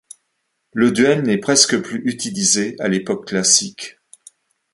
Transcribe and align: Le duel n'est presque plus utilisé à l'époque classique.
Le 0.73 0.91
duel 0.91 1.21
n'est 1.21 1.37
presque 1.37 1.79
plus 1.79 2.01
utilisé 2.09 2.75
à 2.79 2.87
l'époque 2.87 3.27
classique. 3.27 3.99